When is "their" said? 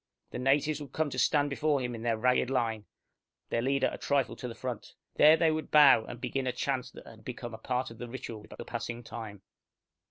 2.01-2.17, 3.49-3.61